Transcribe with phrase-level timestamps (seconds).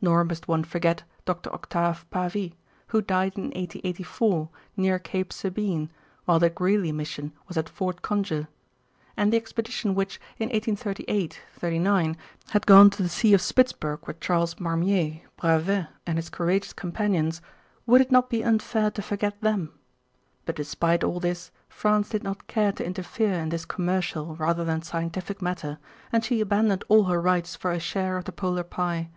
[0.00, 1.48] Nor must one forget Dr.
[1.54, 2.56] Octave Pavy,
[2.88, 5.90] who died in 1884, near Cape Sabine,
[6.24, 8.48] while the Greely Mission was at Fort Conger.
[9.16, 12.16] And the expedition which, in 1838 39,
[12.48, 17.40] had gone to the Sea of Spitzberg with Charles Marmier, Bravais and his courageous companions,
[17.86, 19.72] would it not be unfair to forget them.
[20.46, 24.82] But despite all this France did not care to interfere in this commercial rather than
[24.82, 25.78] scientific matter,
[26.10, 29.10] and she abandoned all her rights for a share of the polar pie.